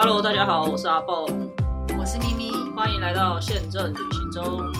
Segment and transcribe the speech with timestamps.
[0.00, 1.26] Hello，大家好，我是阿蹦，
[1.98, 4.72] 我是咪咪，欢迎来到宪政旅行中。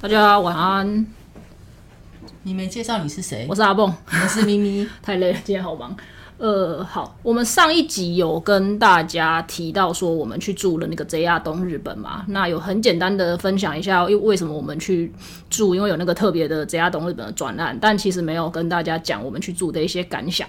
[0.00, 1.06] 大家晚安，
[2.42, 3.46] 你没介绍你是谁？
[3.48, 5.96] 我是阿蹦，我是咪咪， 太累了，今天好忙。
[6.38, 15.12] 呃，好，我们上一集有跟大家提到说，我们去住了那个 JR 东日本嘛，那有很简单的分享一下，为为什么我们去
[15.50, 20.48] 住，因为有那个特别的 JR 东日本的转案，但其实没有跟大家讲我们去住的一些感想。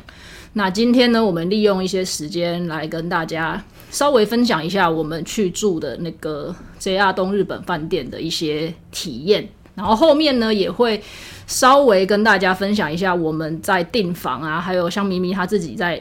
[0.53, 11.01] 那今天呢，我们利用一些时间来跟大家稍微分享一下我们去住的那个 JR 东日本饭店的一些体验，然后后面呢也会。
[11.49, 15.99] 稍微跟大家分享一下我们在订房啊，还有像咪咪他自己在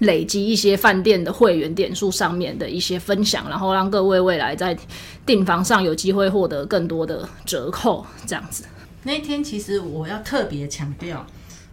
[0.00, 4.76] 累积一些饭店的会员点数上面的一些分享，然后让各位未来在
[5.24, 8.64] 订房上有机会获得更多的折扣，这样子。
[9.04, 11.24] 那天其实我要特别强调，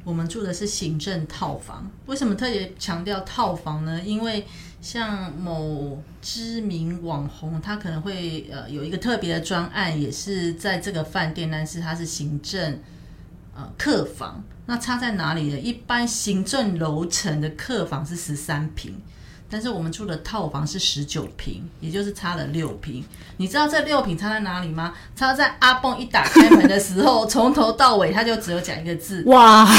[0.03, 1.89] 我们住的是行政套房。
[2.05, 3.99] 为什么特别强调套房呢？
[4.05, 4.45] 因为
[4.81, 12.77] 像某知名网红，他可能会呃有一个特别的专案，也是在这个饭店，但是他是行政。
[13.77, 15.57] 客房那差在哪里呢？
[15.57, 18.95] 一般行政楼层的客房是十三平，
[19.49, 23.03] 但是我们住的套房是十九平，也就是差了六平。
[23.37, 24.93] 你知道这六平差在哪里吗？
[25.15, 29.67] 差在阿蹦一打开门的时候， 从头到尾他就只有讲一个字：哇！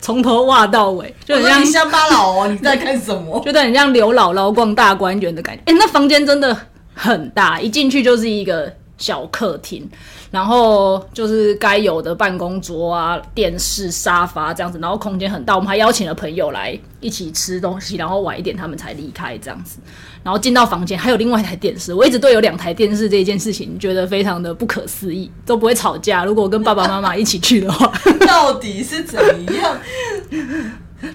[0.00, 2.48] 从头哇到尾，就很像乡巴佬哦！
[2.48, 3.40] 你在干什么？
[3.44, 5.62] 觉得很像刘姥姥逛大观园的感觉。
[5.66, 6.56] 哎，那房间真的
[6.94, 9.88] 很大，一进去就是一个小客厅。
[10.30, 15.56] 然后就是该有的办公桌啊、电视、沙发这样子，然后空间很大。
[15.56, 19.78] 我们还邀请了朋友来一起吃东西，然后晚一点他们才离开这样子。
[20.22, 26.24] 然后进到房间还有另外一台电视，我一直对有两台电视这件事情觉得非常的不可思议，都不会吵架。
[26.24, 27.92] 如果跟爸爸妈妈一起去的话，
[28.26, 29.18] 到底是怎
[29.54, 29.78] 样？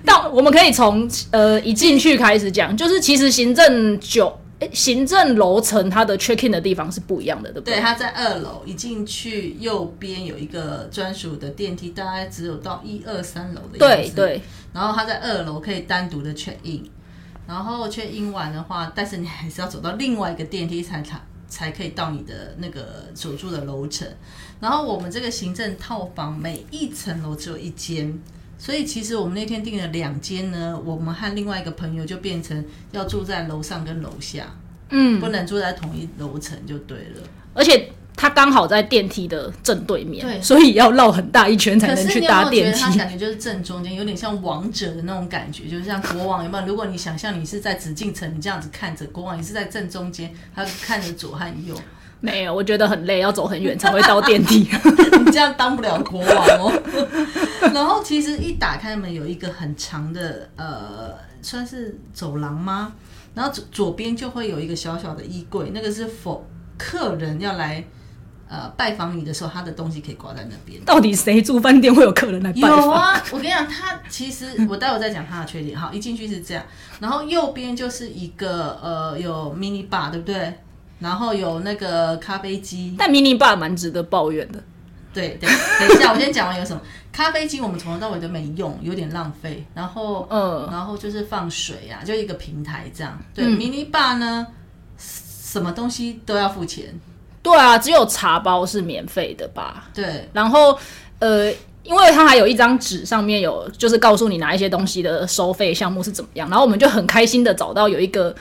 [0.04, 4.36] 到我们可以从呃一进去开始讲，就是其实行政九。
[4.72, 7.76] 行政楼层它的 check in 的地方是不一样的，对不对？
[7.76, 14.16] 对，它在二楼，一进去右边有一个专属的电梯，大概只有到一二三楼的样子。
[14.16, 14.42] 对对。
[14.74, 16.84] 然后它在二楼可以单独的 check in，
[17.46, 24.08] 然后 check in 完的话，但是你还是要走到另外一个电梯才才才可以到你的那个所住的楼层。
[24.60, 28.18] 然后我们这个行政套房每一层楼只有一间。
[28.66, 34.46] 所以其实我们那天订了两间呢，我们和另外一个朋友就变成要住在楼上跟楼下，
[34.90, 37.22] 嗯，不能住在同一楼层就对了。
[37.54, 42.82] 而且他刚好在电梯的正对面，对，所以要绕很大一圈才能去搭电梯。
[42.82, 46.66] 它感觉就是正中间，有点像王者的那种感觉，就是像国王有没有？
[46.66, 51.76] 如果你想象你是在紫禁城，你这样子看着国王，你是在正中间，他看着左和右。
[52.20, 54.68] 没有，我觉得很累，要走很远才会到电梯。
[55.24, 56.74] 你这样当不了国王哦。
[57.74, 62.94] 然后其实一打开门，有一个很长的呃，算是走廊吗？
[63.34, 67.84] 然后左左边就会有一个小小的衣柜，那个是否客人要来
[68.48, 70.82] 呃拜访你的时候，他的东西可以挂在那边。
[70.86, 72.70] 到底谁住饭店会有客人来拜访？
[72.70, 75.78] 有啊，我跟你讲，他其实我待会再讲他的缺点。
[75.78, 76.64] 好，一进去是这样，
[77.00, 80.54] 然后右边就是一个呃有 mini bar，对不对？
[81.00, 84.64] 然后有那个咖啡机，但 mini bar 蛮值得抱怨的。
[85.16, 85.50] 对对，
[85.80, 86.82] 等一下，我先讲完有什么
[87.12, 89.66] 咖啡机，我们从头到尾都没用，有点浪费。
[89.74, 93.18] 然后，嗯，然后就是放水啊，就一个平台这样。
[93.34, 94.46] 对，mini bar 呢，
[94.98, 96.94] 什么东西都要付钱。
[97.42, 99.90] 对啊，只有茶包是免费的吧？
[99.94, 100.30] 对。
[100.34, 100.78] 然后，
[101.20, 101.50] 呃，
[101.84, 106.50] 因为它还有一张纸，上面有就是告诉你拿一些东西的收费项目是怎么样。
[106.50, 108.36] 然后我们就很开心的找到有一个。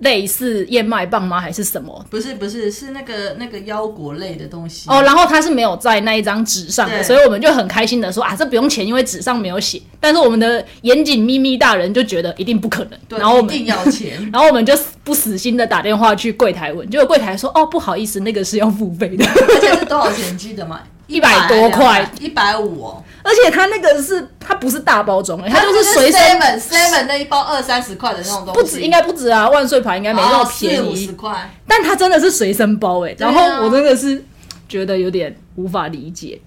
[0.00, 1.40] 类似燕麦棒吗？
[1.40, 2.04] 还是什么？
[2.10, 5.02] 不是不是，是那个那个腰果类的东西哦。
[5.02, 9.80] 然后它是没有在那一张纸上的，所以我们就很开心的说啊，这不用钱，因为纸上没有写。
[10.00, 14.18] 但是我们的严谨咪咪大人就觉得一定不可能，然后一定要钱。
[14.32, 19.24] 然后我们就不死心的打电话去柜台问，结果柜台说哦，不好意思，那个是要付费的。
[19.24, 20.36] 而且是多少钱？
[20.36, 20.80] 记得吗？
[21.06, 26.20] 一百多块，一百五哦，而且它那个是它不是大包装，它就是随身
[26.60, 34.22] seven 那一包二三十块的那种东西，不止应该不止啊，万岁牌应该没那么便宜，十块，但它真的是随身包哎，然后我真的是
[34.68, 36.38] 觉得有点无法理解，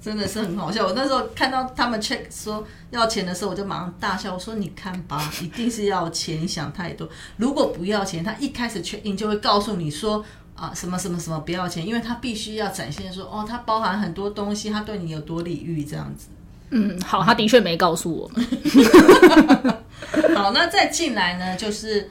[0.00, 0.86] 真的是很好笑。
[0.86, 7.08] 我那时候看到他们 check 说要钱的时候，我就马上大笑，我说你看吧，一定是要钱，你想太多。
[7.38, 10.22] 如果不要钱，他一开始 check in 就会告诉你说。
[10.56, 16.28] 啊，什么什么什么不要钱，因为他必须要展现说，哦，它包含很多东西，他对你有多礼遇这样子。
[16.70, 18.30] 嗯，好，他的确没告诉我。
[20.34, 22.10] 好，那再进来呢，就是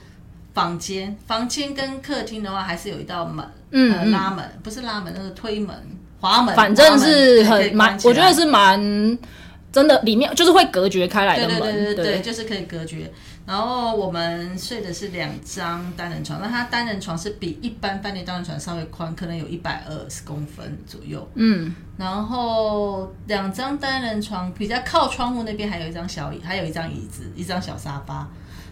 [0.53, 5.75] 房间，房间跟客厅的话，还是有一道门，嗯，拉门，不是拉门，那是推门。
[6.21, 8.79] 滑门，反正是很蛮我觉得是蛮
[9.71, 13.11] 真的，里面就是会隔绝开来的对门，对对对对，就是可以隔绝。
[13.45, 21.27] 然后我们睡的是两张单人床，那它单人床是比一般饭店单人床稍微宽，可能有一百二十公分左右。
[21.35, 28.27] 嗯，然后两张单人床比较靠窗户那边还有一张小椅，还有一张椅子，一张小沙发。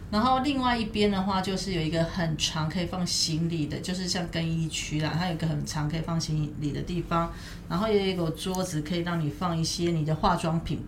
[0.10, 7.32] 然后另外一边的话，就是有一个很长可以放行李的，就是像更衣区啦，它有一个很长可以放行李的地方。
[7.70, 10.84] 然后也有一个桌子可以让你放一些你的化妆品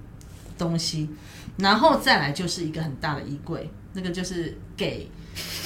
[0.57, 1.09] 东西。
[1.57, 5.09] 然后再来就是一个很大的衣柜，那个就是给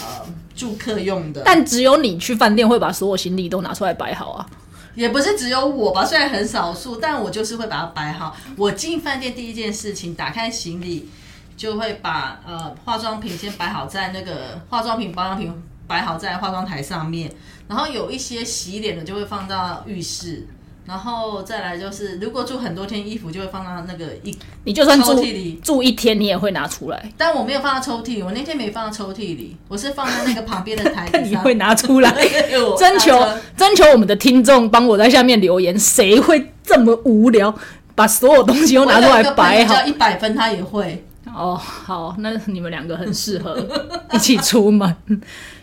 [0.02, 0.26] 呃
[0.56, 1.42] 住客用的。
[1.46, 4.50] 但只有你去饭店会把所有行李都拿出来摆好啊。
[4.96, 8.36] 也不是只有我吧，虽然很少数，但我就是会把它摆好。
[8.58, 11.08] 我进饭店第一件事情，打开行李，
[11.56, 15.54] 就会把呃化妆品先摆好在那个化妆品保养品
[15.88, 17.32] 摆好在化妆台上面，
[17.68, 20.46] 然后有一些洗脸的就会放到浴室，
[20.90, 31.12] 然后再来就是如果住很多天衣服就会放到那个一，你就算住抽屉里住一天，你也会拿出来，但我没有放到抽屉里，我那天没放到抽屉里，我是放在那个旁边的台子上。
[31.14, 32.10] 但你会拿出来。
[32.68, 33.24] 我征求
[33.56, 37.54] 征求我们的听众帮我在下面留言，谁会这么无聊，
[37.94, 39.86] 把所有东西都拿出来摆好？
[39.86, 41.06] 一百分他也会。
[41.32, 43.64] 哦，好，那你们两个很适合
[44.12, 44.96] 一起出门。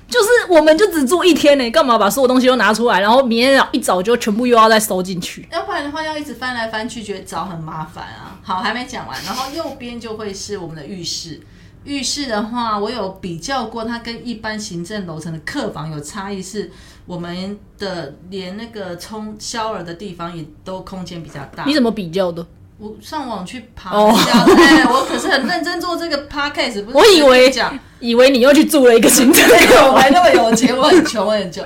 [0.08, 5.46] 就是我们就只住一天呢，干嘛把所有东西都拿出来，然后明天一早就全部又要再收进去？
[5.50, 8.38] 要不然的话，要一直翻来翻去，觉得找很麻烦啊。
[8.42, 11.40] 好，还没讲完，然后右边就会是我们的浴室。
[11.84, 16.70] 浴室的话，我有比较过，它跟一般行政楼层的客房有差异，是
[17.04, 21.64] 我们的连那个冲 shower 的地方也都空间比较大。
[21.64, 22.46] 你怎么比较的？
[22.78, 27.78] 我上网去爬哦一下，哎，我可是很认真做这个 podcast，不是我以为讲。
[27.98, 31.64] 以为你又去住了一个行政对，客我还，那么有钱，我很穷，我很穷。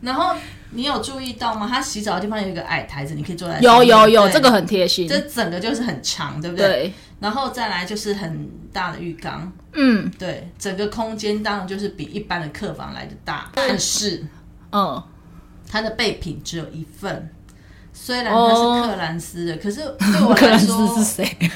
[0.00, 0.34] 然后
[0.70, 1.68] 你有注意到吗？
[1.70, 5.06] 他洗澡的地方有一个矮台子，你可以坐在上有有有，对这个很贴心。
[5.06, 6.66] 这整个就是很长，对不对？
[6.66, 14.24] 对，然后再来就是很大的浴缸，嗯对，整个空间当然就是比一般的客房来的大，但是
[14.72, 15.02] 嗯，
[15.70, 17.30] 它的备品只有一份。
[17.98, 21.36] 虽然他是克兰斯的，可是 对我克兰来说，斯是谁？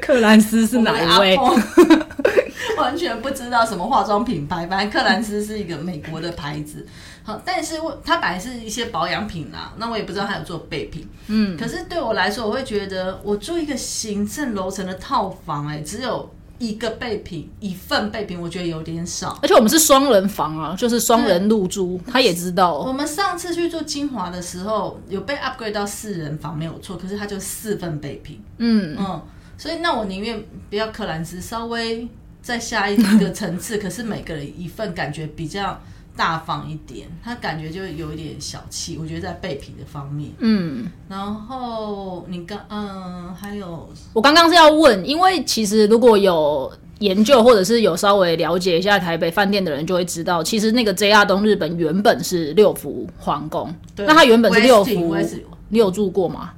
[0.00, 1.36] 克兰斯是哪一位？
[2.78, 6.86] 完全不知道什么化妆品牌，反正克兰斯是一个美国的牌子。
[7.24, 11.08] 好，但是我它本来是一些保养品啦，那我也不知道它有做备品。
[11.26, 19.38] 嗯，可是对我来说，我会觉得我住一个行政楼层的套房、哎，只有一个备品，一份备品，我觉得有点少。
[19.42, 22.74] 而且我们是双人房啊，就是双人入住，他也知道。
[22.78, 28.40] 我们上次去住金华的时候，有被 upgrade 到四人房没有错，可是他就四份备品。
[28.58, 29.22] 嗯，嗯，
[29.58, 32.08] 所以那我宁愿不要克兰斯，稍微
[32.40, 35.80] 再下一个层次， 可是每个人一份，感觉比较
[36.16, 38.98] 大方一点，他感觉就有一点小气。
[39.00, 55.16] 我觉得在备品的方面，嗯，然后你刚嗯还有我刚刚是要问，因为其实如果有研究或者是有稍微了解一下台北饭店的人，就会知道，其实那个 JR 东日本原本是六福皇宫，对那它原本是六福
[55.68, 56.52] 你有住过吗？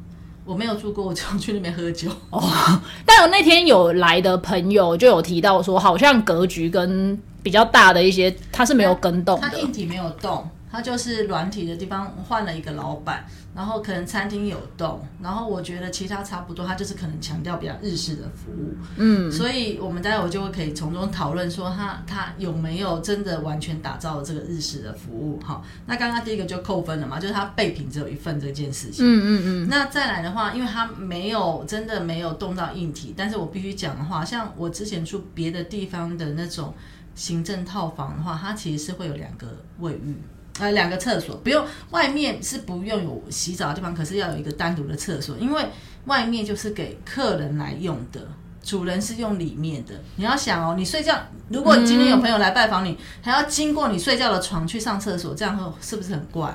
[0.44, 2.08] 我没有住过，我就去那边喝酒。
[3.04, 9.48] 但我那天有来的朋友就有提到说，好像格局跟比较大的一些，它是没有跟动的。
[9.48, 13.24] 它硬体没有动，它就是软体的地方换了一个老板，
[13.54, 25.40] 然后可能餐厅有动，然后我觉得其他差不多，它就是可能强调比较日式的服务，嗯，所以我们待会就会可以从中讨论说它它有没有真的完全打造了这个日式的服务。
[25.42, 36.74] 好，那刚刚第一个就扣分了嘛，就是它备品只有一份这件事情，嗯嗯嗯，那再来的话，因为它没有真的没有动到硬体，但是我必须讲的话，像我之前住别的地方的那种
[37.18, 39.48] 行政套房的话，它其实是会有两个
[39.80, 40.16] 卫浴，
[40.60, 45.66] 呃，两个厕所，不用外面是不用有洗澡的地方，可是要有一个单独的厕所，因为
[46.04, 48.20] 外面就是给客人来用的。
[48.60, 51.16] 主人是用里面的，你要想哦，你睡觉，
[51.48, 56.54] 如果今天有朋友来拜访你，还要经过你睡觉的床去上厕所，这样会是不是很怪？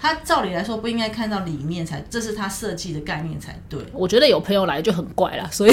[0.00, 3.80] 他照理来说不应该看到里面才，这是他设计的概念才对。
[3.92, 5.72] 我觉得有朋友来就很怪啦，所以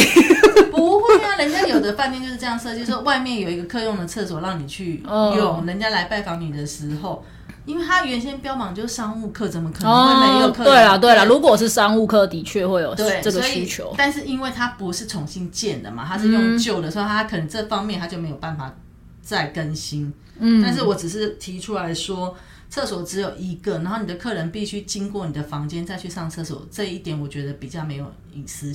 [0.72, 5.66] 不会啊，人家有的饭店就是这样设计，说外面有一个客用的厕所让你去用。
[5.66, 7.24] 人家来拜访你的时候，
[7.66, 10.72] 因为他原先标榜就是商务客，怎么可能会没有客人？
[10.72, 13.94] 对啦对啦，如果是商务客，的确会有对这个需求。
[13.98, 18.74] 但是因为它不是重新建的嘛，它是用旧的，所以它可能这方面它就没有办法
[19.22, 20.14] 再更新。
[20.40, 22.36] 嗯，但是我只是提出来说。
[22.68, 28.74] 厕所只有一个，然后你的客人必须经过你的房间再去上厕所，这一点我觉得比较没有隐私，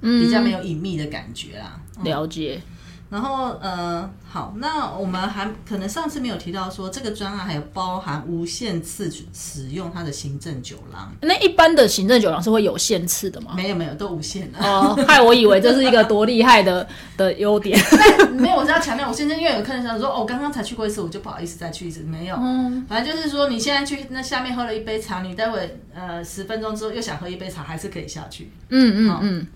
[0.00, 1.80] 比较没有隐秘的感觉啦。
[2.02, 2.60] 了解。
[3.08, 11.14] 然后呃，好，那我们还可能上次没有提到说，这个专案还有包含无限次使用它的行政酒廊。
[11.20, 13.52] 那一般的行政酒廊是会有限次的吗？
[13.54, 14.58] 没有没有，都无限的。
[14.58, 16.84] 哦，害我以为这是一个多厉害的
[17.16, 17.78] 的优点。
[18.34, 22.00] 没有，我是要强调，我现在因为有客人想说，哦，刚刚才去过一次，我就不好意思再去一次。
[22.00, 28.50] 没有，嗯，反正就是说，你现在去那下面喝了一杯茶，你待会呃十分钟之后又想喝一杯茶，还是可以下去。
[28.70, 29.46] 嗯嗯嗯。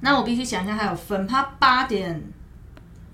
[0.00, 2.22] 那我必须想一下，还有分，他八点。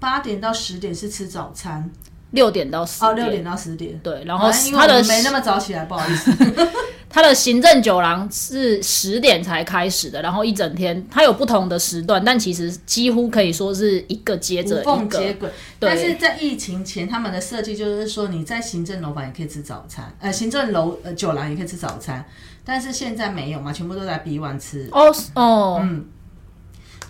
[0.01, 1.91] 八点到十点是吃早餐，
[2.33, 4.23] 六点到十哦，六点到十点，对。
[4.27, 6.31] 然后他的没那么早起来，不好意思。
[7.09, 15.19] 他的行政酒廊是十点才开始的，然后一整天它有不同的时段，但其实几乎可以说是一个接着一个。
[15.19, 15.49] 接轨。
[15.79, 22.23] 但是在疫情前，他们的设计就是说，你在行政楼房也可以吃早餐，呃，行政楼呃酒廊也可以吃早餐，
[22.63, 24.87] 但是现在没有嘛，全部都在 B one 吃。
[24.93, 26.05] 哦哦，嗯。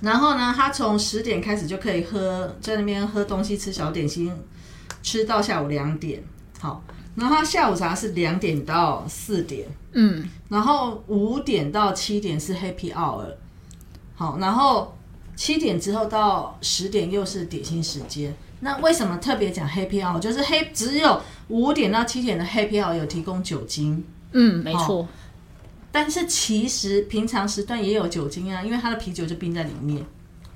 [0.04, 4.30] 然后呢，他从十点开始就可以喝，在那边喝东西、吃小点心，
[5.02, 6.22] 吃到下午两点。
[6.60, 6.82] 好，
[7.14, 13.34] 然后他下午茶是两点到四点，嗯，然后五点到七点是 Happy Hour，
[14.14, 14.96] 好，然后
[15.34, 18.34] 七点之后到十点又是点心时间。
[18.60, 20.18] 那为什么特别讲 Happy Hour？
[20.18, 25.06] 就是黑只有五点到七点的 Happy Hour 有提供酒精，嗯，没错。
[25.94, 30.04] 但是其实平常时段也有酒精啊，因为它的啤酒就冰在里面，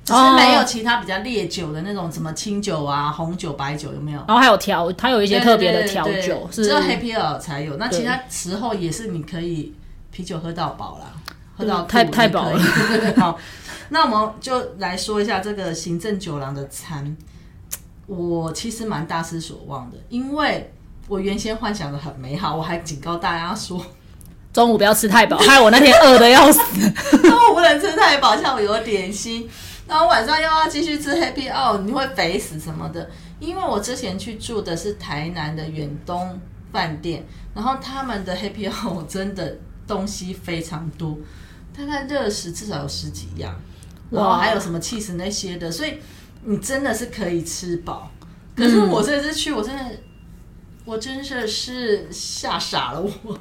[0.04, 4.18] 只是没有其他比较烈酒的那种什么清酒啊、红酒、白酒有没有？
[4.26, 7.76] 然后还有调，它有一些特别的调酒，只有 Happy Hour 才有。
[7.76, 9.73] 那其他时候也是你可以
[10.11, 11.12] 啤酒喝到饱啦，
[11.57, 12.61] 喝到太太饱了。
[13.16, 13.38] 好，
[13.90, 17.16] 那我们就来说一下这个行政酒廊的餐，
[18.09, 20.73] 我其实蛮大失所望的，因为
[21.07, 23.80] 我原先幻想的很美好，我还警告大家说。
[24.58, 26.60] 中午不要吃太饱， 害我那天饿的要死。
[27.20, 29.48] 中午不能吃太饱，下午有点心，
[29.86, 33.08] 然后晚上又要继续吃 Happy Hour，你会肥死什么的。
[33.38, 36.40] 因为我之前去住的是台南的远东
[36.72, 37.24] 饭店，
[37.54, 41.16] 然后他们的 Happy Hour 真的东西非常多，
[41.76, 43.54] 大概热食至少有十几样，
[44.10, 45.98] 然后还有什么 cheese 那些的，所以
[46.42, 48.10] 你真的是可以吃饱。
[48.56, 49.84] 可是我这次去，我真的，
[50.84, 53.38] 我真的是吓傻了我。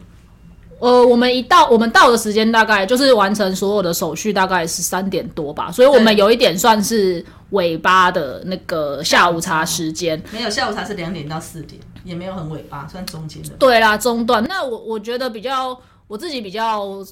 [0.80, 10.22] 呃，我们一到，我们到的时间大概就是完成所有的手续，大概是三点多吧，所以我们有一点算是尾巴的那个下午茶时间。
[10.32, 13.50] 没有下午茶是两点到四点，也没有很尾巴，算中间的。
[13.60, 14.44] 对啦，中段。
[14.48, 17.04] 那我我觉得比较，我自己比较，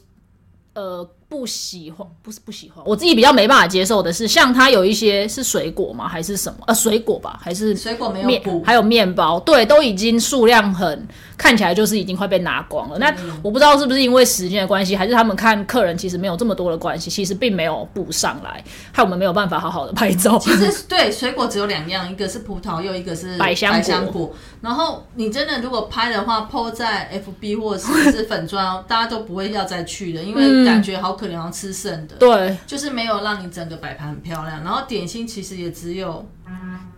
[0.73, 1.07] 呃。
[1.37, 6.07] 不喜欢不是不喜欢，我自己比较没办法接受的是，像它有一些是水果吗？
[6.07, 6.59] 还是什么？
[6.65, 11.05] 呃，水果吧，还是水果没有面，还有面包，对，都已经数量很
[11.37, 12.97] 看起来就是已经快被拿光了。
[12.97, 13.13] 那
[13.43, 18.63] 我不知道是不是因为时间的关系，还是他们看客人其实没有这么多的关系，其实并没有补上来，
[18.93, 20.39] 害我们没有办法好好的拍照。
[20.39, 24.33] 其实对水果只有两样，一个是葡萄，又一个是百香果。
[24.61, 27.11] 然后你真的如果拍的话，po 在
[27.41, 31.24] FB 或者是 粉砖，大家都不会要再去的，因为感觉好可。
[31.31, 34.63] 然后吃剩的，对，就是没有让你整个摆盘很漂亮。
[34.63, 36.25] 然后点心其实也只有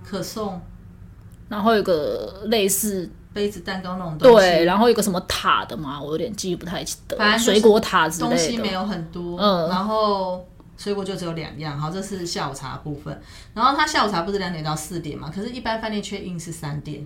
[0.04, 0.62] 可颂，
[1.50, 9.38] 然后有个类似杯子蛋糕那种东西，对，然后有个什么塔的嘛，我有点记不太得，水果塔之类的东西没有很多。
[9.40, 11.78] 嗯，然后水果就只有两样。
[11.78, 13.22] 好，这是下午茶部分。
[13.54, 15.32] 然后他下午茶不是两点到四点嘛？
[15.34, 17.06] 可是，一般饭店缺 in 是三点。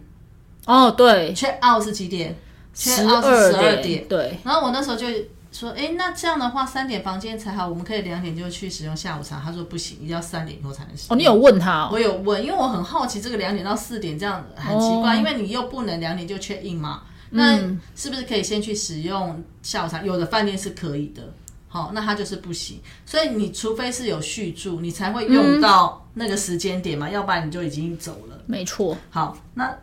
[0.65, 2.35] 哦，对，缺 out 是几点？
[2.73, 4.07] 缺 out 是十二点。
[4.07, 4.39] 对。
[4.43, 5.07] 然后我那时候就。
[5.51, 9.39] 说，哎，那这样的话，三点房间才好，我们可以两点就去使用下午茶。
[9.43, 11.13] 他说不行，一定要三点以后才能使用。
[11.13, 11.89] 哦，你有问他？
[11.91, 17.03] 我有问，因为我很好奇这个两点到四点这样很奇怪，因为你又不能两点就 check in 嘛。
[17.31, 17.57] 那
[17.95, 20.01] 是不是可以先去使用下午茶？
[20.03, 21.33] 有的饭店是可以的，
[21.67, 22.79] 好，那他就是不行。
[23.05, 28.37] 所以你除非是有续住，你才会用到那个时间点嘛，要不然你就已经走了。
[28.47, 28.97] 没错。
[29.09, 29.73] 好，那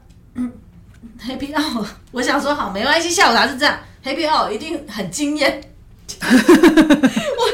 [1.20, 3.78] Happy Hour，我想说好，没关系，下午茶是这样。
[4.04, 5.60] Happy Hour 一定很惊艳，
[6.20, 6.42] 我觉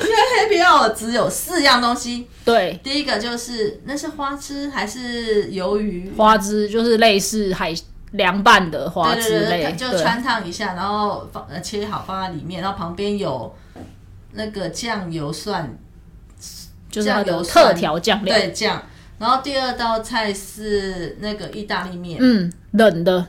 [0.08, 2.28] 得 Happy Hour 只有四样东西。
[2.44, 6.12] 对，第一个就是那是花枝还是鱿鱼？
[6.16, 7.74] 花枝就是类似海
[8.12, 13.52] 凉拌的花枝类，就穿烫一下，然后放呃切好放在里面，然后旁边有
[14.32, 15.76] 那个酱油蒜，
[16.90, 18.82] 就是那个特调酱料，对酱。
[19.18, 23.26] 然后第二道菜是那个意大利面，嗯，冷的。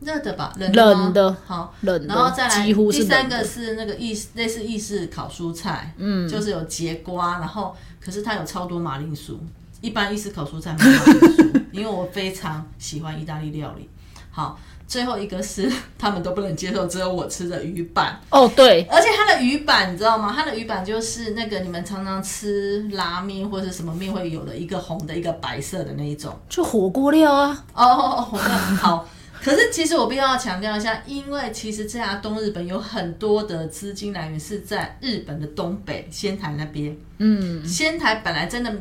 [0.00, 9.38] 热的吧，冷的，好，冷的，然后再来，几乎第三个是那个意类似意式烤蔬菜，嗯，就是有节瓜，然后可是它有超多马铃薯，
[9.82, 13.90] 一般意式烤蔬菜没有马铃薯， 因为我非常喜欢意大利料理。
[14.30, 14.58] 好，
[14.90, 18.20] 最后一个是 他们都不能接受，只有我吃的鱼板。
[18.28, 20.32] 哦，对，而且它的鱼板你知道吗？
[20.36, 26.36] 它的鱼板就是那个你们常常吃拉面或者是什么面会有的一个红的，一个白色的那一种。
[26.48, 27.64] 就火锅料啊。
[27.72, 29.08] 哦哦哦，红的好。
[29.40, 36.94] 可是其实我必须要强调一下，因为其实这家东日本有很多的资金来源是在日本的东北仙台那边。
[37.18, 38.74] 嗯，仙台本来真的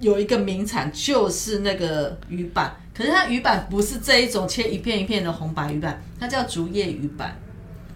[0.00, 7.36] 有一个名产就是那个鱼板，可是它鱼板不是这一种切一片一片的红白鱼板，它叫竹叶鱼板，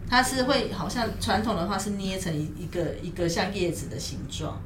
[0.09, 4.61] 它是会好像传统的话是捏成一一个一个像叶子的形状，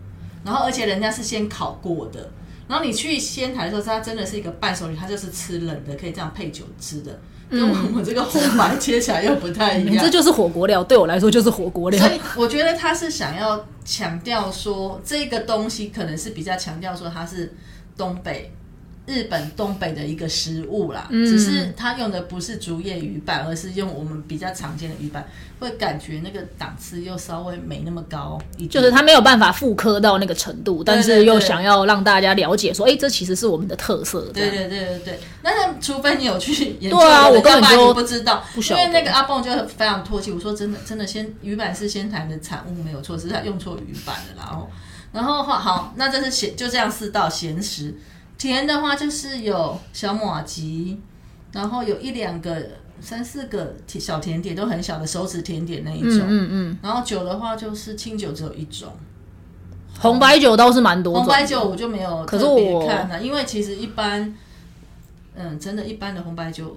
[0.45, 2.31] 然后而且人家是先烤过的，
[2.69, 7.19] 然后你去仙台的时候，它真的是一个伴手礼，它就是吃冷的，可以这样配酒吃的。
[7.51, 11.99] 跟我们这个红白切起来又不太一样， 这就是火锅料，对我来说就是火锅料。
[11.99, 17.53] 所以我觉得他是想要强调说，这个东西可能是比较强调说它是
[17.97, 18.55] 东北。
[19.11, 28.41] 日本东北的一个食物啦，只是它用的不是竹叶鱼板，而是用我们比较常见的鱼板，会感觉那个档次又稍微没那么高，
[28.71, 34.21] 就是它没有办法复刻到那个程度，但是又想要让大家了解说，哎，这其实是我们的特色。
[34.33, 44.71] 对对对对对，那除非你有去研究，对啊，我根本就不知道，因为那个阿蹦就非常唾弃我说，真的真的，先鱼板是仙台的产物没有错，是他用错鱼板了，然后
[45.13, 47.93] 然后好，好，那这是咸，就这样四道咸食。
[48.41, 50.99] 甜的话就是有小马吉，
[51.53, 52.57] 然后有一两个、
[52.99, 56.23] 三四个小甜点，都很小的手指甜点那一种。
[56.27, 56.79] 嗯嗯。
[56.83, 58.91] 然后酒的话就是清酒只有一种，
[60.01, 61.19] 红白酒倒是蛮多。
[61.19, 64.35] 红白酒我就没有特别看了，因为其实一般，
[65.35, 66.75] 嗯，真的，一般的红白酒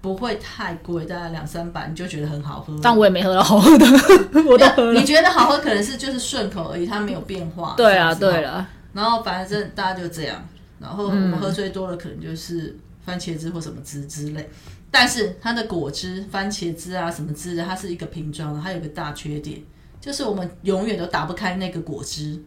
[0.00, 2.74] 不会太贵，大概两三百你就觉得很好喝。
[2.82, 3.86] 但我也没喝到好喝的，
[4.48, 7.74] 我都喝你觉得好喝，可能是就是顺口而已，它没有变化。
[7.76, 8.66] 对啊，对了。
[8.94, 10.42] 然后反正大家就这样。
[10.78, 14.48] 然后我们喝最多的可能就是番茄汁或什么汁之类，
[14.90, 19.60] 但是它的果汁、番茄汁啊什么汁的，它是一个瓶装的，它有个大缺点，
[20.00, 22.38] 就是我们永远都打不开那个果汁。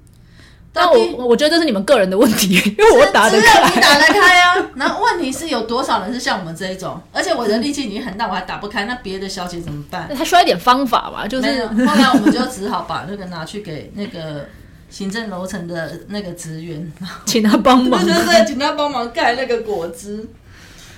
[0.72, 4.70] 但我我觉得这是你们个人的问题，因为我打得开，你打得开啊。
[4.76, 7.02] 然后问题是有多少人是像我们这一种？
[7.12, 10.08] 而且我的力气已经很大，我还打不开，那别的小姐怎么办？
[10.16, 11.28] 他需要一点方法吧？
[11.28, 14.48] 就是后来我们就只好把那个拿去给那个。
[14.90, 16.92] 行政楼层的那个职员，
[17.26, 20.28] 请他帮忙，对 对对，请他帮忙盖那个果汁。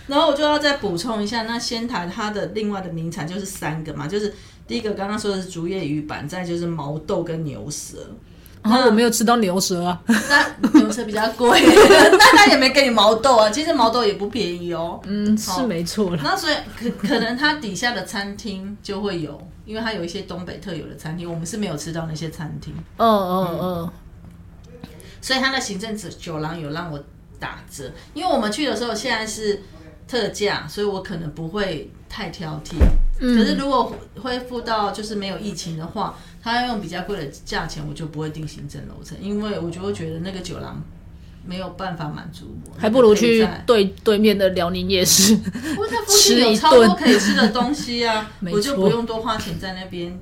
[0.08, 4.34] 然后我就要再补充一下，那仙台它的另外的名产就是三个嘛，就是
[4.68, 7.98] 第一个刚刚说的是竹叶鱼板，再就是毛豆跟牛舌。
[8.64, 11.60] 然后我没有吃到牛舌啊，那牛舌比较贵，
[12.20, 13.50] 但他也没给你毛豆啊。
[13.50, 15.00] 其实毛豆也不便宜哦。
[15.06, 19.42] 嗯，是没错了那所以可可能它底下的餐厅就会有。
[19.72, 22.74] 因为它有一些东北特有的餐厅，我们是没有吃到那些餐厅。
[22.98, 23.90] 嗯嗯嗯。
[25.22, 27.02] 所以它的行政酒酒廊有让我
[27.40, 29.62] 打折，因为我们去的时候现在是
[30.06, 32.76] 特价，所以我可能不会太挑剔。
[33.22, 33.38] 嗯。
[33.38, 40.84] 可是如果恢复到就是没有疫情的话，他要用比较贵的价钱，我就不会订行政楼层，因为我就会觉得那个酒廊。
[41.46, 45.38] 没有办法满足我，还不如去对对面的辽宁夜市
[46.08, 48.30] 吃一顿可以吃的东西啊！
[48.52, 50.20] 我就不用多花钱在那边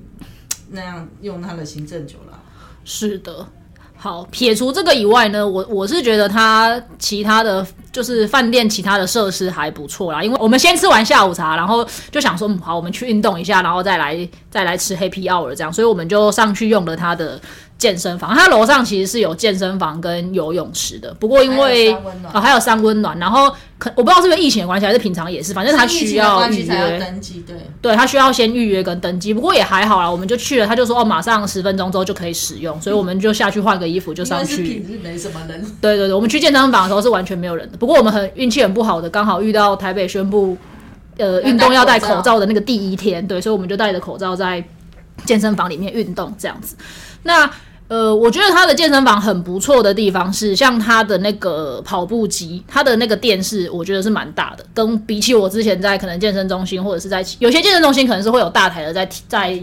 [0.72, 2.40] 那样用他的行政酒了。
[2.86, 3.46] 是的，
[3.96, 10.24] 好，撇除这个以外呢，我我是觉得他其他的就是饭店其他的设施还不错啦。
[10.24, 17.40] 因为我们先吃完下午茶，然后就想说，嗯，好，我们去运动一下，然后再来再来吃 Happy Hour 这样，所以我们就上去用了他的。
[17.80, 21.94] 健身房，它楼上其实是有健身房跟游泳池的，不过因为
[22.30, 34.62] 啊还有三温暖，然后可我不知道是不是疫情的关系还是平常也是，反正他需要预约登记，对对，他需要先预约跟登记，不过也还好啦，我们就去了，他就说哦马上十分钟之后就可以使用，所以我们就下去换个衣服就上去。
[34.62, 35.66] 平日没什么人。
[35.80, 40.56] 对对对，我们去健身房的时候是完全没有人的，不过我们很运气很不好的，刚好遇到台北宣布
[41.18, 44.64] 呃运动要戴口罩的那个第一天，对，所以我们就戴着口罩在
[45.26, 46.76] 健身房里面运动这样子，
[47.24, 47.50] 那。
[47.90, 59.60] 呃，我觉得他的健身房很不错的地方是，像他的那个跑步机，他的那个电视，我觉得是蛮大的，跟比起我之前在可能健身中心或者是在有些健身中心可能是会有大台的在在。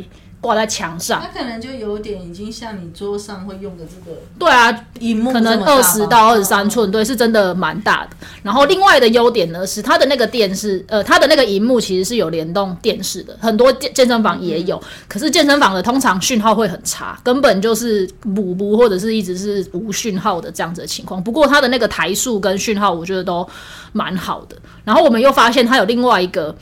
[0.46, 4.16] 挂在墙上，它可能就有点已经像你桌上会用的这个。
[4.38, 8.10] 对啊，荧幕可能二十到二十三寸，对，是真的蛮大的。
[8.44, 14.80] 然后另外的优点呢，是它的那个电视，呃，它的那个荧幕其实是有联动电视的，很多健健身房也有。
[15.08, 21.20] 可是健身房的通常讯号会很差，根本就是补不或者是一直是无讯号的这样子的情况。
[21.20, 23.44] 不过它的那个台数跟讯号，我觉得都
[23.90, 24.56] 蛮好的。
[24.84, 26.54] 然后我们又发现它有另外一个。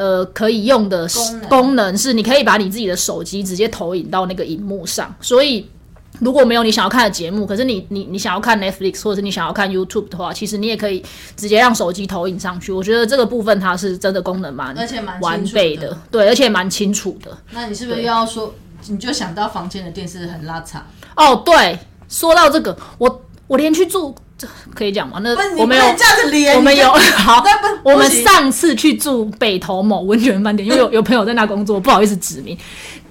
[0.00, 1.06] 呃，可以用的
[1.50, 5.68] 功能是，你可以把你自己的手机直接投影到那个荧幕上，所以
[6.20, 11.04] 如果没有你想要看的节目，可是你你你想要看 Netflix 或者是你想要看 YouTube 的话，其实你也可以
[11.36, 12.72] 直接让手机投影上去。
[12.72, 17.36] 我觉得这个部分它是真的功能蛮而且蛮完备的，对，而且蛮清楚的。
[17.50, 18.54] 那你是不是又要说，
[18.88, 20.82] 你就想到房间的电视很拉长？
[21.14, 24.20] 哦，对，说到这个，我我连去住，这
[24.74, 25.18] 可以讲吗？
[25.22, 27.42] 那我们有这样子连，我们有 好
[27.82, 32.56] 我们上次去住北投某温泉饭店，因为有 有朋友在那工作，不好意思指名，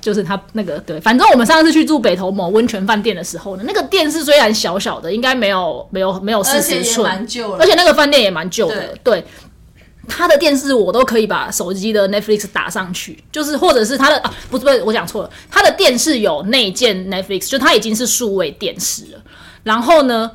[0.01, 9.23] 就是他那个对，反正我们上次去住北投某温泉饭店的时候呢，那个电视虽然小小的，应该没有没有没有四十寸，蛮旧了，而且那个饭店也蛮旧的，对。
[10.11, 19.21] 他的电视我都可以把手机的 Netflix 打上去，就是或者是他的啊，不是不是，我讲错了，他的电视有内建 Netflix，就它已经是数位电视了。
[19.61, 20.31] 然后呢，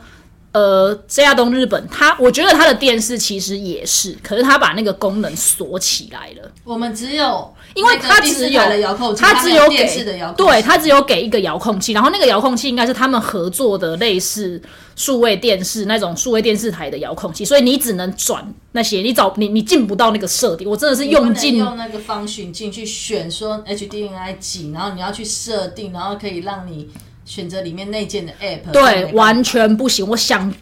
[0.55, 6.49] 呃，这亚东日本，它我觉得它的电视其实也是，可是它把那个功能锁起来了。
[6.63, 14.63] 我们只有因为它只有遥控器，它只有没电视给的遥控器，对，它只有给一个遥控器，然后那个遥控器应该是他们合作的类似
[14.95, 26.89] 数位电视那种数位电视台的遥控器，所以你只能转那些，你找你你进不到那个设定，我真的是用尽用那个方寻进去选说 HDMI 几，然后你要去设定，然后可以让你
[27.25, 30.07] 选择里面内建的 App，对，完全不行。
[30.07, 30.53] 我想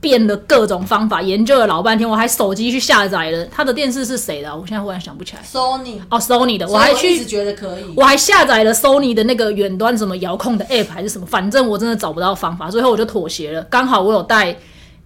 [0.00, 3.44] 变了各种方法，研究了老半天，我还手机去下载了。
[3.46, 5.42] 他的电视是谁的啊、我现在忽然想不起来。
[5.42, 7.84] Sony，哦，Sony 的，我还去我一直觉得可以。
[7.96, 13.62] 我还下载了 Sony 的那个远端什么遥控的 App 还是什么，反正我真的找不到方法，最后我就妥协了。
[13.64, 14.56] 刚好我有带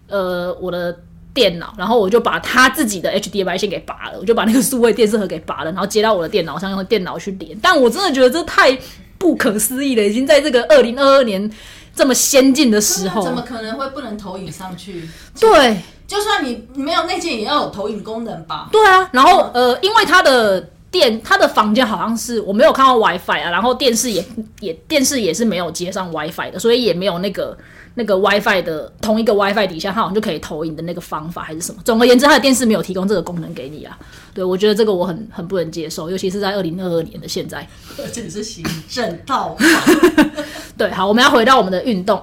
[0.08, 0.96] 呃我的
[1.32, 7.58] 电脑，然后我就把他自己的 HDMI 线给拔了，我就把那个数位电视盒给拔了，然后接到我的电脑上，用电脑去连。
[7.60, 8.78] 但我真的觉得这太
[9.18, 11.50] 不可思议的，已经在这个二零二二年
[11.94, 15.08] 这么先进的时候怎，么可能会不能投影上去？
[15.38, 15.76] 对。
[16.06, 18.68] 就算你没有内件，也要有投影功能吧？
[18.70, 24.22] 对啊，然后呃，因为他的电，他的房间好像是我没有看到 WiFi 啊，然后电视也
[24.60, 27.56] 也电视也是没有接上 WiFi 的，所以也没有那个
[27.94, 31.80] 那个 WiFi 的同一个 WiFi 底下，它好像就可以投影的那个方法还是什么。
[31.84, 33.96] 总而言之，它的电视没有提供这个功能给你啊。
[34.32, 37.66] 对，我觉得这个我很很不能接受，尤其是在二零二二年的现在。
[37.98, 40.30] 而且是行政套房，
[40.76, 42.20] 对，好，我们要回到我们的运动。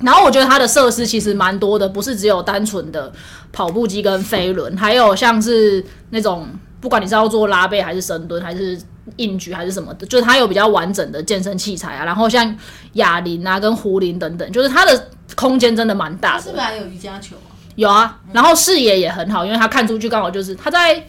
[0.00, 3.10] 然后我觉得它的设施其实蛮多的，不是只有单纯的
[3.52, 6.46] 跑步机跟飞轮，还有像是那种
[6.80, 8.78] 不管你是要做拉背还是深蹲还是
[9.16, 12.04] 硬举还是什么的，就是它有比较完整的健身器材啊。
[12.04, 12.56] 然后像
[12.94, 16.56] 哑铃啊跟壶铃等等，就是它的空间真的蛮大的是不。
[16.56, 17.50] 是还有瑜伽球啊？
[17.76, 21.04] 有啊，然后视野也很好，因为它看出去刚好就是它在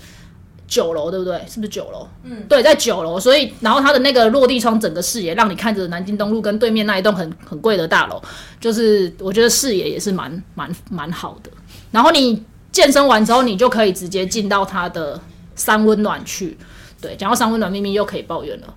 [0.68, 1.40] 九楼，对不对？
[1.48, 2.08] 是不是九楼？
[2.24, 8.20] 嗯，对，在九楼，所以然后它的那个落地窗，整个视野让你看着南京东路跟对面那一栋很很贵的大楼，
[8.60, 11.52] 就是我觉得视野也是蛮蛮蛮好的。
[11.92, 15.22] 然后你健身完之后，你就可以直接进到它的
[15.54, 16.58] 三温暖去。
[17.02, 18.74] 对，讲到三温暖，秘密又可以抱怨了。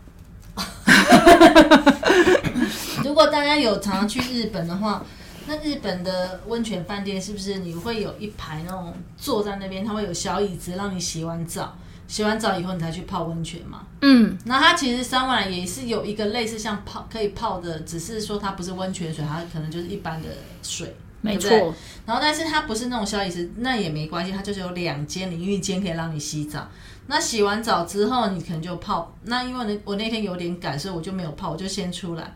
[3.05, 5.05] 如果大家有常常去日本的话，
[5.47, 11.75] 那日本的温泉饭店是不是你会有一排那种坐在那边，它会有小椅子让你洗完澡，
[12.07, 13.87] 洗完澡以后你才去泡温泉嘛？
[14.03, 20.29] 嗯，那它其实三万也是有一个类似像泡可以泡的，只是说它不是温泉水，它可能就是一般的
[20.63, 20.95] 水。
[21.21, 21.75] 没对对错，
[22.07, 26.69] 然后，但是它不是那种小椅子，那也没关系，它就是有两间淋浴间可以让你洗澡。
[27.09, 29.13] 那洗完澡之后，你可能就泡。
[29.25, 32.35] 那因为呢，我那天有点赶，所以我就没有泡，我就先出来。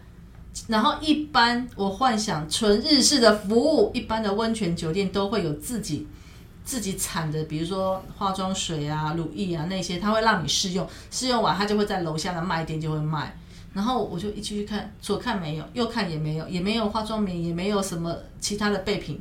[0.66, 6.06] 然后一般我幻想纯日式的服务，一般的温泉酒店都会有自己
[6.64, 13.36] 自己产的，比如说化妆水啊、乳液啊那些，它会让你试用，试用完它就会在楼下的卖店就会卖。
[13.72, 19.20] 然后我就一继续看，左看没有，右看也没有，也没有化妆棉，也没有什么其他的备品。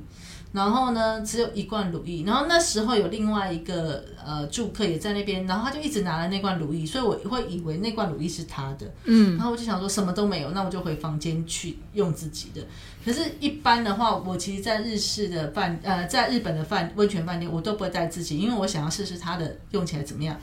[0.51, 2.25] 然后呢，只有一罐乳液。
[2.25, 8.85] 然后那时候有另外一个呃住客也在那边，然后他就一直拿了那罐乳液，所以我会以为那罐乳液是他的。
[9.05, 12.61] 嗯，然后我就想说什么都没有，那我就回房间去用自己的。
[13.05, 20.37] 可是，一般的话，我其实，在日式的饭呃，在日本的饭温泉饭店，我都不会带自己，因为我想要试试它的用起来怎么样。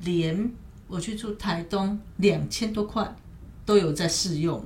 [0.00, 0.50] 连
[0.88, 3.14] 我去住台东，两千多块
[3.66, 4.64] 都有在试用。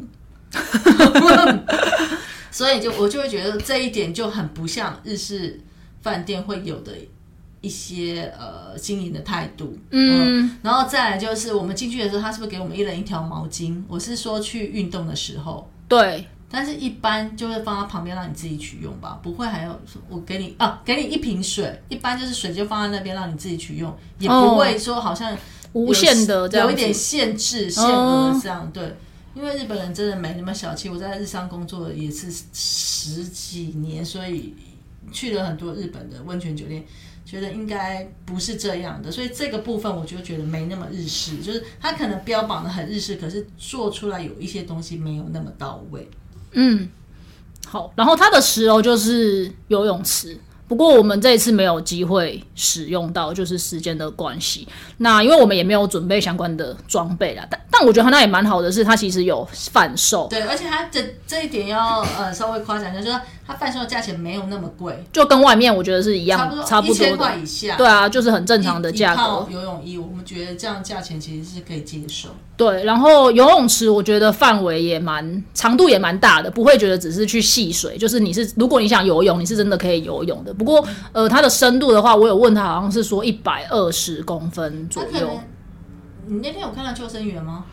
[2.52, 5.60] 所以就我就会觉得这一点就很不像日式
[6.02, 6.92] 饭店会有的
[7.60, 9.78] 一些呃经营的态度。
[9.90, 13.80] 嗯，然后再来就是我们进去的时候，他是不是给我们一人一条毛巾？
[13.86, 15.70] 我是说去运动的时候。
[15.88, 25.38] 对，但是，一般就会放在旁边让你自己取用吧，不会还有我给你啊，给你一瓶水，一般就是水就放在那边让你自己取用，也不会说好像有
[25.72, 28.96] 无限的这样有一点限制限额这样、对。
[29.32, 34.54] 因为日本人真的没那么小气，我在日商工作也是十几年，所以
[35.12, 36.84] 去了很多日本的温泉酒店，
[37.24, 46.10] 觉得应该不是这样的，所以这个部分我就觉得没那么日式，就是他可能标榜的很日式，可是做出来有一些东西没有那么到位。
[46.50, 46.88] 嗯，
[47.66, 50.36] 好，然后它的十楼就是游泳池。
[50.70, 54.68] 不过我们这一次没有机会使用到，就是时间的关系。
[54.98, 67.40] 那因为我们也没有准备相关的装备啦，但但我觉得它那也蛮好的，是它其实有贩售，对，而且它的这一点要呃稍微夸奖一下，就是它贩售的价钱没有那么贵，就跟外面我觉得是一样，差不多差不多一千块的。
[67.40, 67.76] 以下。
[67.76, 69.44] 对啊，就是很正常的价格。
[69.50, 72.28] 游泳衣，我们觉得这样价钱其实是可以接受。
[72.56, 80.54] 对，然后游泳池我觉得范围也蛮长度也蛮大的，不会觉得只是去戏水，就是你是如果你想游泳，你是真的可以游泳的。
[80.54, 85.40] 不过呃，它的深度的话，我有问他，好像是说一百二十公分左右
[86.28, 87.64] 你那天有看到救生员吗？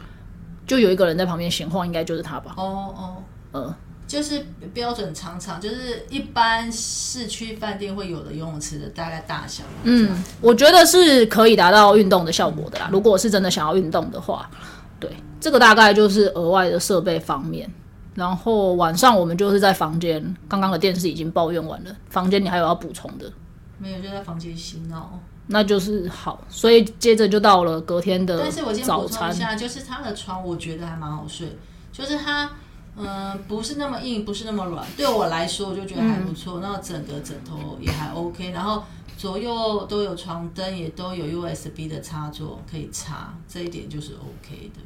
[0.66, 2.56] 就有一个人在旁边闲晃，应该就是他吧。
[2.58, 3.16] 哦哦，
[3.52, 3.76] 呃，
[4.08, 9.64] 就是标准长长，就是一般市区饭店会有的游泳池的大概大小。
[9.84, 12.88] 嗯，我觉得是可以达到运动的效果的啦。
[12.90, 14.50] 如果是真的想要运动的话，
[14.98, 17.70] 对，这个大概就是额外的设备方面。
[18.16, 23.30] 然后晚上我们就是在房间，刚刚的电视已经抱怨完了，房间你还有要补充的，
[23.78, 25.20] 没有，就在房间洗脑。
[25.48, 26.44] 那就是好。
[26.50, 31.58] 所以接着就到了隔天的但是我先早餐补充一，下，就是他的床我觉得还蛮好睡，
[31.92, 32.50] 就是它。
[32.98, 36.60] 嗯，不是那么硬，不是那么软，对我来说我就觉得还不错。
[36.60, 38.84] 那整个枕头也还 OK，然后
[39.16, 44.82] 左右都有床灯，也都有 USB 的插座可以插，这一点就是 OK 的。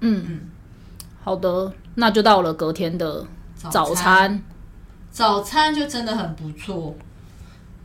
[0.00, 0.40] 嗯嗯
[1.24, 3.26] 好的，那就到了隔天的
[3.56, 4.42] 早早餐。
[5.10, 6.96] 早餐就真的很不错，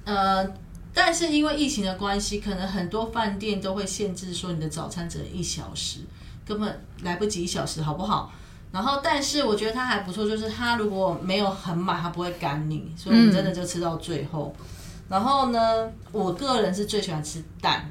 [0.05, 0.47] 呃，
[0.93, 5.99] 但是因为疫情的关系，可能很多饭店都会限制说你的早餐只能一小时，
[6.45, 8.31] 根本来不及一小时，好不好？
[8.71, 14.55] 然后，但是我觉得它还不错，就是它如果没有很满，它不会干你，所以我们真的就吃到最后。
[15.09, 17.85] 然后呢，我个人是最喜欢吃蛋，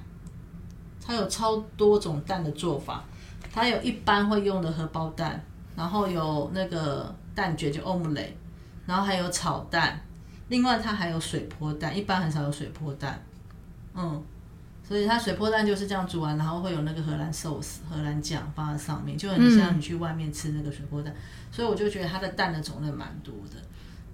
[1.05, 3.03] 它有超多种蛋的做法，
[3.53, 5.43] 它有一般会用的荷包蛋，
[5.75, 8.31] 然后有那个蛋卷就 omelet，。
[8.85, 10.01] 然后还有炒蛋，
[10.47, 13.21] 另外它还有水波蛋，一般很少有水波蛋，
[13.95, 14.23] 嗯，
[14.87, 21.13] 所以它水波蛋就是这样煮完，然后会有那个荷兰寿司、荷兰酱放在上面，就很像你去外面吃那个水波蛋，
[21.51, 23.57] 所以我就觉得它的蛋的种类蛮多的。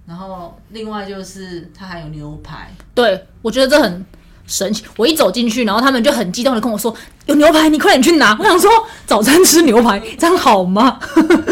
[0.05, 4.05] 然后另外就是它还有牛排，对，我觉得这很
[4.45, 4.83] 神奇。
[4.97, 6.93] 我一走进去，然后他们就很激动的跟我说
[7.27, 8.69] ：“有牛排，你快点去拿。”我想说，
[9.05, 10.99] 早餐吃牛排，这样好吗？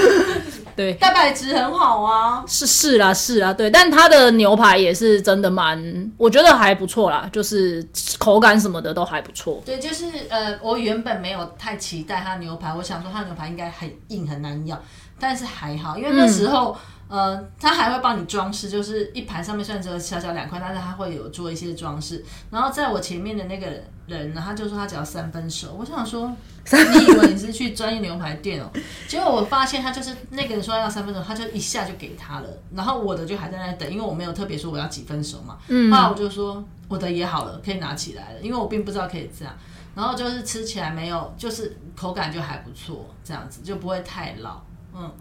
[0.76, 2.44] 对，蛋白质很好啊。
[2.48, 7.86] 是是啦是啦，对，但它的牛排也是真的蛮，我觉得还不错啦，就是
[8.18, 9.62] 口感什么的都还不错。
[9.66, 14.80] 对，就是呃，我原本没有太期待它牛排，我想说它牛排应该很硬很难咬，
[15.20, 16.76] 但是还好，因为那时候、
[17.08, 22.24] 呃，他还会帮你装饰，就是一盘上面虽然只有小小两块，但是他会有做一些装饰。
[22.50, 23.68] 然后在我前面的那个
[24.17, 26.30] 人呢，他就说他只要三分熟，我想说，
[26.71, 28.69] 你以为你是去专业牛排店哦？
[29.08, 35.58] 结果我发现他就是那个人说要三分熟，他就一下就给他了，然后我的就还在那等，因为我没有特别说我要几分熟嘛。
[35.67, 39.54] 嗯，后来我就说我的也好了，可以拿起来了，因为我并不知道可以这样。
[39.93, 44.62] 然后就是吃起来没有，就是口感就还不错，这样子就不会太老，
[44.93, 45.12] 嗯。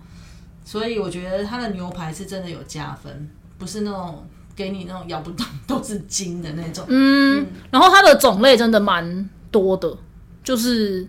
[0.62, 4.24] 所以我觉得他的牛排是真的有加分，不是那种
[4.60, 6.84] 给你那种咬不动都是筋的那种。
[6.88, 9.96] 嗯，然后它的种类真的蛮多的，
[10.44, 11.08] 就是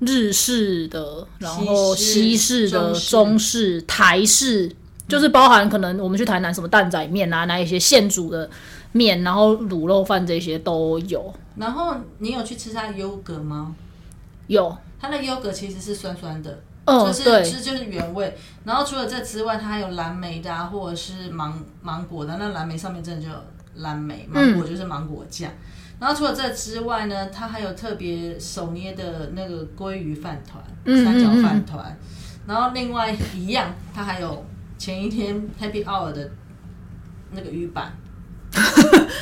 [0.00, 4.70] 日式的，然后西西式式的、中式中式、台式，
[5.08, 8.50] 就是包含可能我们去台南什么蛋仔面啊，那一些现煮的
[8.92, 11.32] 面，然后卤肉饭这些都有。
[11.56, 13.74] 然后你有去吃它的优格吗？
[14.46, 16.60] 有，它的优格其实是酸酸的，
[16.90, 18.36] 嗯，就是对，吃就是原味。
[18.64, 22.36] 然后除了这之外，它还有蓝莓的、啊，或者是芒芒果的。
[22.38, 23.36] 那蓝莓上面真的就有
[23.76, 25.50] 蓝莓，芒果就是芒果酱。
[25.98, 31.98] 然后除了这之外呢，它还有特别手捏的那个鲑鱼饭团、嗯三角嗯嗯饭团。
[32.46, 34.44] 然后另外一样，它还有
[34.78, 36.30] 前一天 Happy Hour 的
[37.32, 37.92] 那个鱼板。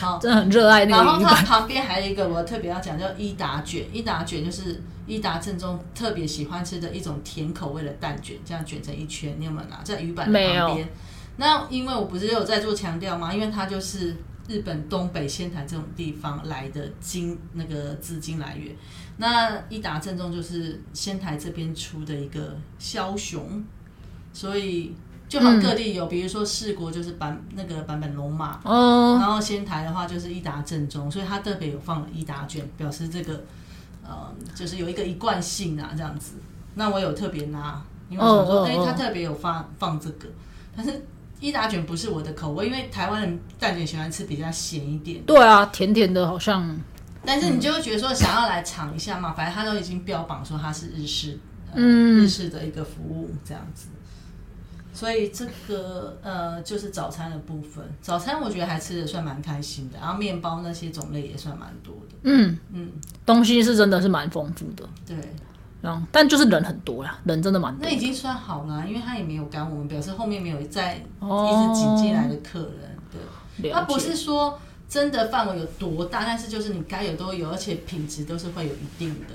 [0.00, 1.34] 好， 真的很热爱那然后它。
[1.42, 3.84] 旁边还有一个我特别要讲，叫伊达卷。
[3.92, 9.34] 伊达卷就是伊达正宗特别喜欢吃的一种甜口味的蛋卷，这样卷成一圈。
[9.38, 10.88] 你有没有拿在鱼板的旁边？
[11.36, 13.32] 那因为我不是有在做强调吗？
[13.32, 14.16] 因为它就是
[14.48, 18.74] 日本东北仙台这种地方来的金那个资金来源。
[19.18, 23.64] 那伊达正宗就是仙台这边出的一个枭雄，
[24.32, 24.94] 所以
[25.28, 33.44] 就好各地有，比如说四国就是版那个版本龙马，哦，然后仙台的话就是伊达正宗，所以它特别有放了伊达卷，表示这个
[34.02, 36.32] 呃就是有一个一贯性啊这样子。
[36.74, 38.82] 那我有特别拿，因为我想说，哎、哦哦。
[38.82, 40.28] 哦它特别有放放这个，
[40.74, 41.04] 但是
[41.40, 46.78] 伊达卷不是我的口味，因为台湾人蛋卷喜欢吃比较咸一点，对啊，甜甜的，好像。
[47.24, 51.38] 但是你就会觉得说想要来尝一下嘛，反正它都已经标榜说它是日式，
[51.72, 52.20] 呃、嗯。
[52.20, 53.88] 日式的一个服务这样子。
[54.92, 62.16] 所以这个呃就是早餐的部分，早餐我觉得还吃的算蛮开心的，然后面包那些种类也算蛮多的。
[62.22, 62.90] 嗯，嗯，
[63.24, 65.16] 东西是真的是蛮丰富的，对，
[65.80, 67.90] 然后但就是人很多啦，人真的蛮多那。
[67.90, 72.98] 已经算好了，因为他也没有赶我们，表示后面没有再一哦直挤进来的客人。
[73.60, 79.34] 对，他不是说真的范围有多大，但是就是你该有都有，而且品质都是会有一定的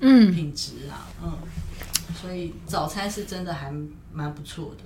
[0.00, 1.32] 嗯，品质啊，嗯，
[2.14, 3.70] 所以早餐是真的还
[4.12, 4.84] 蛮不错的。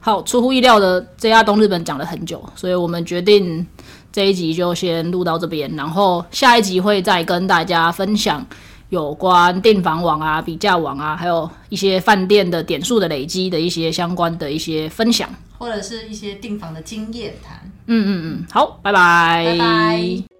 [0.00, 3.66] 好，出乎意料的，，JR 东日本讲了很久，所以我们决定
[4.10, 8.44] 这一集就先录到这边，然后下一集会再跟大家分享
[8.88, 15.28] 有关订房网啊、比价网啊，还有一些饭店的点数的累积的一些相关的一些分享。
[15.58, 17.60] 或者是一些订房的经验谈。
[17.86, 20.39] 嗯嗯嗯，好，拜拜，拜拜。